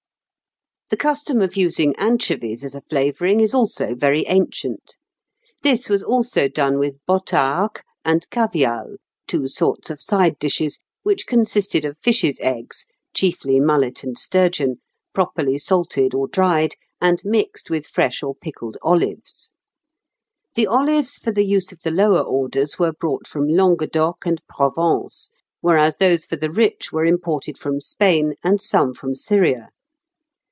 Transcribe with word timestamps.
The 0.93 0.97
custom 0.97 1.41
of 1.41 1.55
using 1.55 1.95
anchovies 1.95 2.65
as 2.65 2.75
a 2.75 2.81
flavouring 2.81 3.39
is 3.39 3.53
also 3.53 3.95
very 3.95 4.25
ancient. 4.27 4.97
This 5.61 5.87
was 5.87 6.03
also 6.03 6.49
done 6.49 6.79
with 6.79 6.99
botargue 7.07 7.77
and 8.03 8.29
cavial, 8.29 8.97
two 9.25 9.47
sorts 9.47 9.89
of 9.89 10.01
side 10.01 10.37
dishes, 10.37 10.79
which 11.03 11.25
consisted 11.27 11.85
of 11.85 11.97
fishes' 11.99 12.39
eggs, 12.41 12.85
chiefly 13.13 13.57
mullet 13.61 14.03
and 14.03 14.17
sturgeon, 14.17 14.81
properly 15.13 15.57
salted 15.57 16.13
or 16.13 16.27
dried, 16.27 16.75
and 16.99 17.21
mixed 17.23 17.69
with 17.69 17.87
fresh 17.87 18.21
or 18.21 18.35
pickled 18.35 18.75
olives. 18.81 19.53
The 20.55 20.67
olives 20.67 21.13
for 21.17 21.31
the 21.31 21.45
use 21.45 21.71
of 21.71 21.79
the 21.83 21.91
lower 21.91 22.21
orders 22.21 22.77
were 22.77 22.91
brought 22.91 23.27
from 23.27 23.47
Languedoc 23.47 24.25
and 24.25 24.41
Provence, 24.49 25.29
whereas 25.61 25.95
those 25.95 26.25
for 26.25 26.35
the 26.35 26.51
rich 26.51 26.91
were 26.91 27.05
imported 27.05 27.57
from 27.57 27.79
Spain 27.79 28.33
and 28.43 28.59
some 28.61 28.93
from 28.93 29.15
Syria. 29.15 29.69